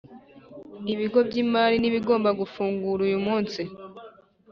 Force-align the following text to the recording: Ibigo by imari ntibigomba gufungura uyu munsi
Ibigo 0.93 1.19
by 1.27 1.35
imari 1.43 1.75
ntibigomba 1.81 2.29
gufungura 2.39 2.99
uyu 3.07 3.19
munsi 3.25 3.61